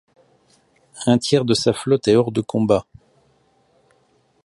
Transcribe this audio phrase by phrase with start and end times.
[1.05, 2.87] Un tiers de sa flotte est hors de combat.